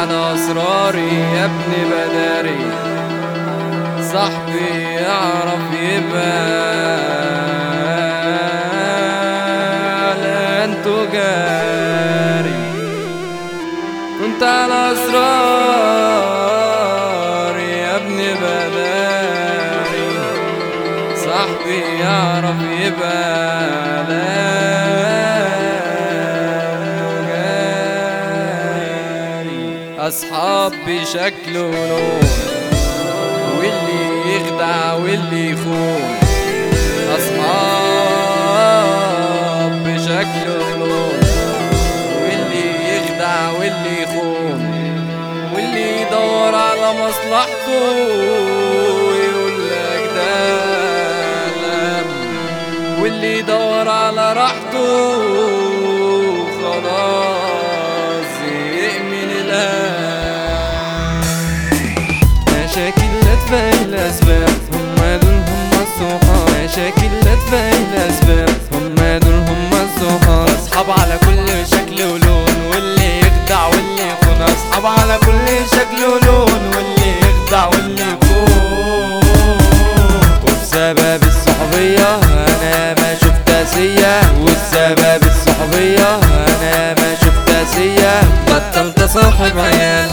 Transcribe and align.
على 0.00 0.34
اسراري 0.34 1.14
يا 1.34 1.44
ابن 1.44 1.72
بداري 1.90 2.64
صاحبي 4.12 4.68
يعرف 4.82 5.64
يبقى 5.82 7.00
لن 10.16 10.70
تجاري. 10.84 12.60
كنت 14.20 14.42
على 14.42 14.92
أسراري 14.92 15.20
يا 17.70 17.96
ابن 17.96 18.16
بداري 18.42 20.10
صاحبي 21.16 21.80
يعرف 22.00 22.60
يبقى 22.80 23.50
أصحاب 30.10 30.72
بشكل 30.86 31.56
ولون 31.56 32.20
واللي 33.58 34.36
يخدع 34.36 34.92
واللي 34.94 35.50
يخون. 35.50 36.18
أصحاب 38.40 39.72
بشكل 39.86 40.46
ولون 40.50 41.20
واللي 42.22 42.66
يخدع 42.96 43.50
واللي 43.50 43.94
يخون. 44.02 44.60
واللي 45.54 45.86
يدور 46.02 46.54
على 46.54 46.88
مصلحته 46.92 47.84
ويقول 49.06 49.56
لك 49.70 50.04
ده 50.14 50.34
لم. 51.62 52.08
واللي 53.02 53.38
يدور 53.38 53.88
على 53.88 54.32
راحته 54.32 54.90
خلاص 56.62 57.79
الصحاب 66.80 66.92
مشاكل 66.92 67.14
لا 67.24 67.34
تبين 67.34 67.86
الأسباب 67.94 68.48
هم 68.72 68.94
دول 69.18 69.34
هم 69.34 69.70
الصحاب 69.72 70.48
اصحاب 70.48 70.90
على 70.90 71.18
كل 71.18 71.66
شكل 71.66 72.02
ولون 72.04 72.70
واللي 72.72 73.20
يخدع 73.20 73.66
واللي 73.66 74.02
يخون 74.02 74.42
اصحاب 74.42 74.86
على 74.86 75.18
كل 75.18 75.46
شكل 75.72 76.04
ولون 76.04 76.70
واللي 76.76 77.14
يخدع 77.20 77.66
واللي 77.66 78.02
يخون 78.02 79.20
وبسبب 80.42 81.22
الصحوبية 81.22 82.14
أنا 82.14 82.94
ما 82.94 83.14
شفت 83.14 83.50
اسية 83.50 84.20
وبسبب 84.40 85.22
الصحوبية 85.30 86.14
أنا 86.16 86.94
ما 86.94 87.14
شفت 87.14 87.50
اسية 87.50 88.20
بطلت 88.48 89.02
صاحب 89.04 89.58
عيال. 89.58 90.10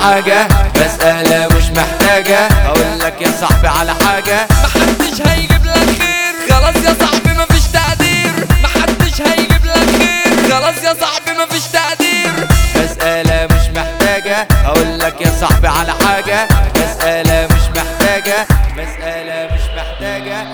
حاجة 0.00 0.48
مسألة 0.76 1.46
مش 1.56 1.64
محتاجة. 1.78 2.38
أقول 2.66 3.00
لك 3.00 3.22
يا 3.22 3.30
صاحبي 3.40 3.68
على 3.68 3.94
حاجة. 3.94 4.46
محدش 4.64 5.20
هيجيب 5.26 5.64
لك 5.64 5.88
خير. 5.98 6.50
خلاص 6.50 6.76
يا 6.84 6.94
صاحبي 7.00 7.30
مفيش 7.40 7.62
تقدير. 7.72 8.32
محدش 8.62 9.20
هيجيب 9.22 9.64
لك 9.64 9.90
خير. 9.98 10.50
خلاص 10.52 10.82
يا 10.84 10.94
صاحبي 11.00 11.32
مفيش 11.42 11.62
تقدير. 11.64 12.48
مسألة 12.76 13.46
مش 13.46 13.78
محتاجة. 13.78 14.48
أقول 14.64 14.98
لك 14.98 15.20
يا 15.20 15.32
صاحبي 15.40 15.68
على 15.68 15.92
حاجة. 16.06 16.48
مسألة 16.76 17.46
مش 17.46 17.78
محتاجة. 17.78 18.46
مسألة 18.76 19.54
مش 19.54 19.62
محتاجة. 19.76 20.46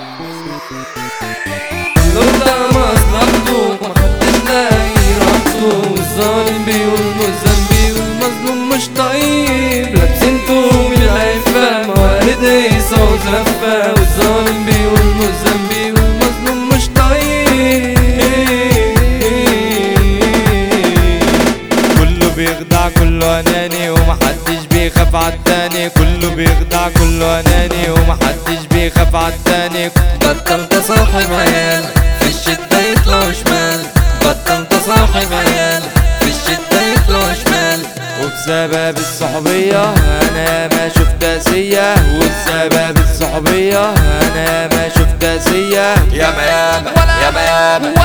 بيخدع 22.37 22.89
كله 22.89 23.41
أناني 23.41 23.91
ومحدش 23.91 24.67
بيخاف 24.71 25.15
عالتاني. 25.15 25.91
كله 25.91 26.35
بيخدع 26.35 26.89
كله 26.89 27.41
أناني 27.41 27.91
ومحدش 27.91 28.67
بيخاف 28.71 29.15
عالتاني. 29.15 29.91
بطلت 30.21 30.75
صاحب 30.89 31.33
عيال 31.33 31.85
في 32.21 32.27
الشدة 32.27 32.81
يطلعوا 32.93 33.33
شمال. 33.33 33.81
بطلت 34.21 34.75
صاحب 34.87 35.33
عيال 35.33 35.83
في 36.21 36.27
الشدة 36.27 36.81
يطلعوا 36.93 37.35
شمال. 37.45 37.81
وبسبب 38.23 38.99
الصحوبية 38.99 39.85
أنا 39.95 40.69
ما 40.69 40.89
شفت 40.89 41.25
أسية. 41.25 41.95
وبسبب 42.15 42.99
الصحوبية 42.99 43.95
أنا 43.95 44.69
ما 44.69 44.89
شفت 44.89 45.05
ياما 45.25 46.13
ياما 46.13 46.43
ياما 46.43 47.15
ياما 47.23 47.41
ياما 47.41 48.04